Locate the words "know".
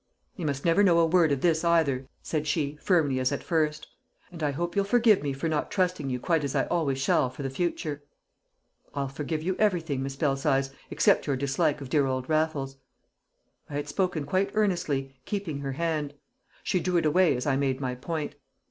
0.81-0.97